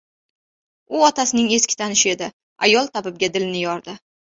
U 0.93 1.03
otasining 1.09 1.53
eski 1.59 1.79
tanishi 1.85 2.13
edi. 2.17 2.33
Ayol 2.71 2.95
tabibga 2.99 3.35
dilini 3.41 3.67
yordi: 3.71 4.01